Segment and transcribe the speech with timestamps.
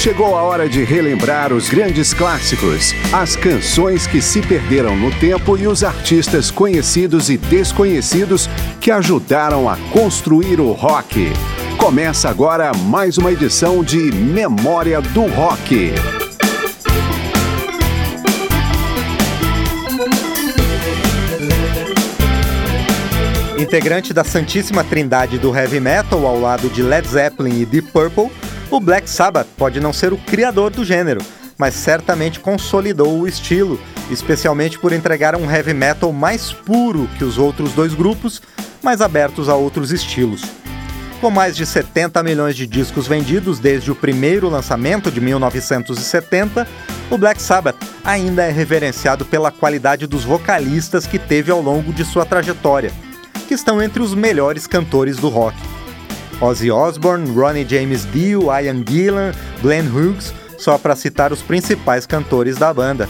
[0.00, 5.58] Chegou a hora de relembrar os grandes clássicos, as canções que se perderam no tempo
[5.58, 8.48] e os artistas conhecidos e desconhecidos
[8.80, 11.30] que ajudaram a construir o rock.
[11.76, 15.92] Começa agora mais uma edição de Memória do Rock.
[23.58, 28.30] Integrante da Santíssima Trindade do Heavy Metal ao lado de Led Zeppelin e Deep Purple,
[28.70, 31.20] o Black Sabbath pode não ser o criador do gênero,
[31.58, 33.78] mas certamente consolidou o estilo,
[34.10, 38.40] especialmente por entregar um heavy metal mais puro que os outros dois grupos,
[38.82, 40.42] mais abertos a outros estilos.
[41.20, 46.66] Com mais de 70 milhões de discos vendidos desde o primeiro lançamento de 1970,
[47.10, 52.04] o Black Sabbath ainda é reverenciado pela qualidade dos vocalistas que teve ao longo de
[52.04, 52.92] sua trajetória,
[53.46, 55.58] que estão entre os melhores cantores do rock.
[56.40, 62.56] Ozzy Osbourne, Ronnie James Dio, Ian Gillan, Glenn Hughes, só para citar os principais cantores
[62.56, 63.08] da banda.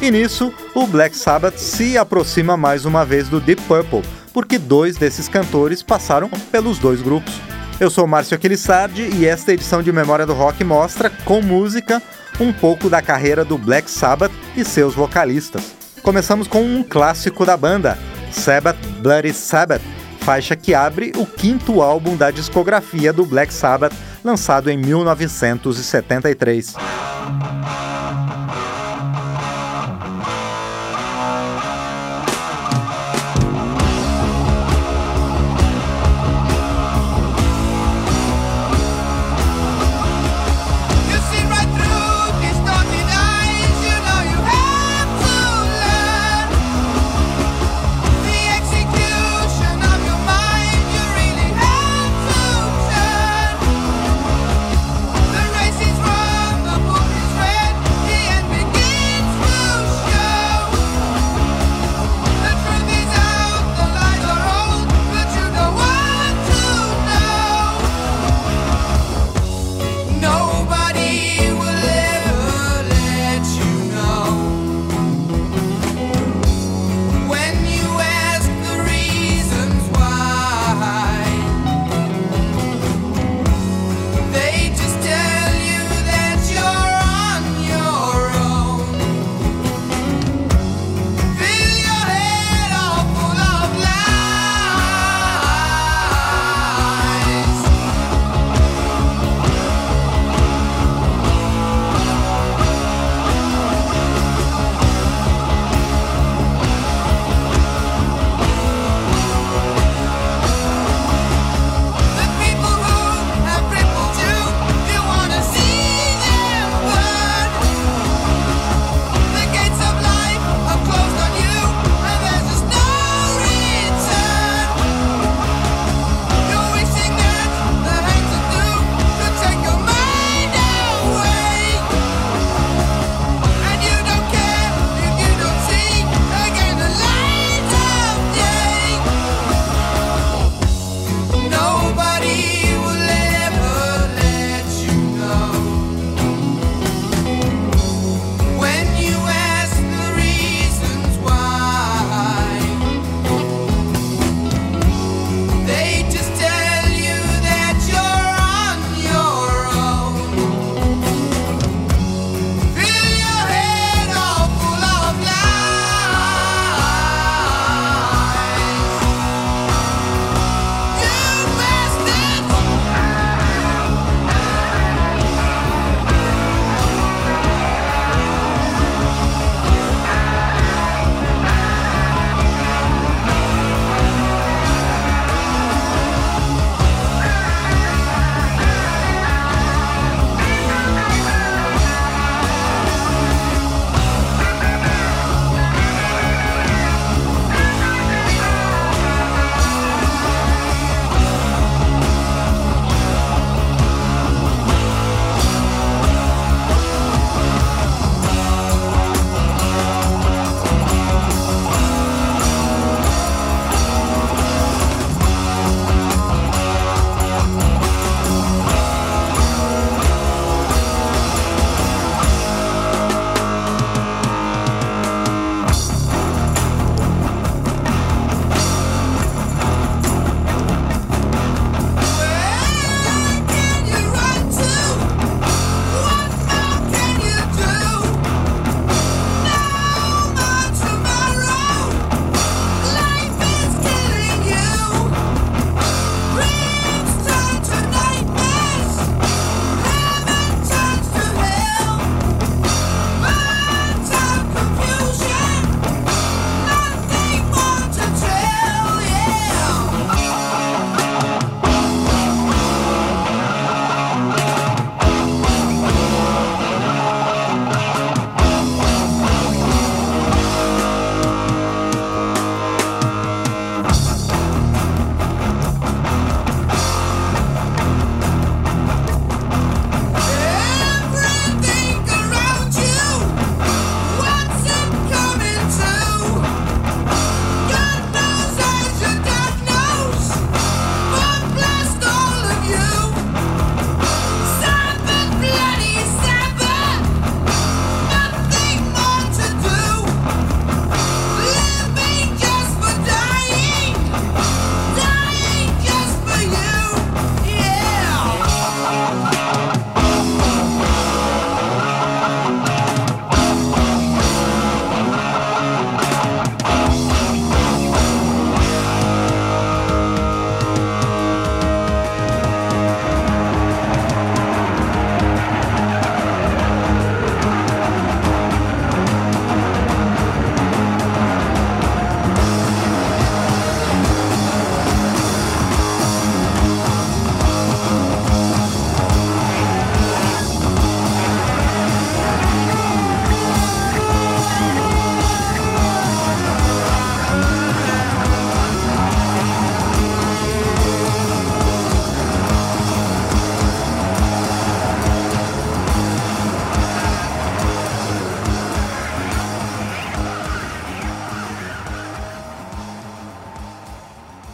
[0.00, 4.96] E nisso, o Black Sabbath se aproxima mais uma vez do Deep Purple, porque dois
[4.96, 7.34] desses cantores passaram pelos dois grupos.
[7.78, 12.02] Eu sou Márcio Aquilissardi e esta edição de Memória do Rock mostra, com música,
[12.38, 15.74] um pouco da carreira do Black Sabbath e seus vocalistas.
[16.02, 17.98] Começamos com um clássico da banda,
[18.32, 19.82] Sabbath Bloody Sabbath,
[20.20, 26.74] faixa que abre o quinto álbum da discografia do Black Sabbath, lançado em 1973.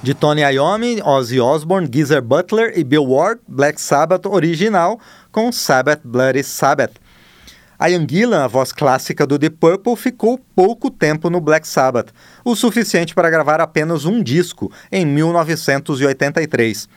[0.06, 5.00] De Tony Iommi, Ozzy Osbourne, Geezer Butler e Bill Ward, Black Sabbath original
[5.32, 6.92] com Sabbath Bloody Sabbath.
[7.80, 12.12] Ian Gillan, a voz clássica do Deep Purple, ficou pouco tempo no Black Sabbath,
[12.44, 16.88] o suficiente para gravar apenas um disco, em 1983.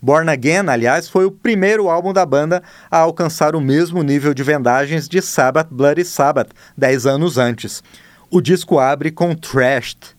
[0.00, 4.44] Born Again, aliás, foi o primeiro álbum da banda a alcançar o mesmo nível de
[4.44, 7.82] vendagens de Sabbath Bloody Sabbath, dez anos antes.
[8.30, 10.14] O disco abre com Trashed.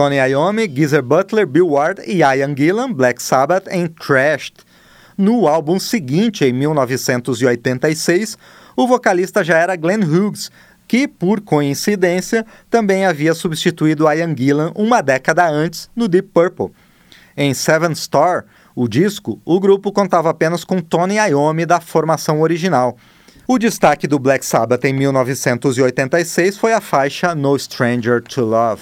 [0.00, 4.54] Tony Iommi, Geezer Butler, Bill Ward e Ian Gillan, Black Sabbath em Trashed.
[5.14, 8.38] No álbum seguinte, em 1986,
[8.74, 10.50] o vocalista já era Glenn Hughes,
[10.88, 16.72] que, por coincidência, também havia substituído Ian Gillan uma década antes no Deep Purple.
[17.36, 22.96] Em Seven Star, O disco, o grupo contava apenas com Tony Iommi da formação original.
[23.46, 28.80] O destaque do Black Sabbath em 1986 foi a faixa No Stranger to Love.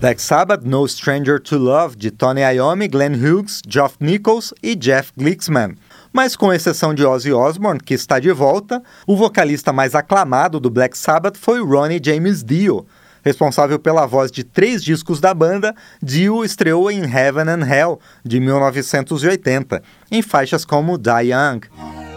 [0.00, 5.12] Black Sabbath, No Stranger to Love, de Tony Iommi, Glenn Hughes, Geoff Nichols e Jeff
[5.14, 5.76] Glicksman.
[6.10, 10.70] Mas com exceção de Ozzy Osbourne, que está de volta, o vocalista mais aclamado do
[10.70, 12.86] Black Sabbath foi Ronnie James Dio.
[13.22, 18.40] Responsável pela voz de três discos da banda, Dio estreou em Heaven and Hell, de
[18.40, 22.09] 1980, em faixas como Die Young.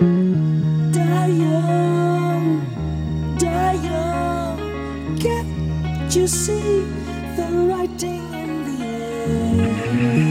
[0.00, 2.62] Die young,
[3.36, 5.18] die young.
[5.18, 6.84] Can't you see
[7.36, 10.27] the writing in the air?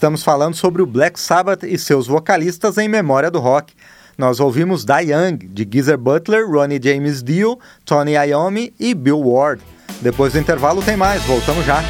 [0.00, 3.74] Estamos falando sobre o Black Sabbath e seus vocalistas em memória do rock.
[4.16, 9.62] Nós ouvimos Die Young, de Geezer Butler, Ronnie James Dio, Tony Iommi e Bill Ward.
[10.00, 11.82] Depois do intervalo tem mais, voltamos já.